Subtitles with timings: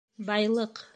[0.29, 0.85] Байлыҡ!